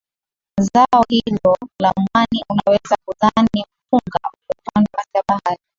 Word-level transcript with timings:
Zao 0.73 1.03
hilo 1.09 1.55
la 1.79 1.93
mwani 1.97 2.43
unaweza 2.49 2.97
kudhani 3.05 3.49
ni 3.53 3.65
mpunga 3.87 4.19
uliopandwa 4.37 4.93
katika 4.97 5.23
bahari 5.27 5.61